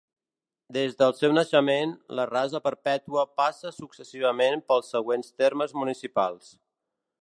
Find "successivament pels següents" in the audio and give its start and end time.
3.79-5.33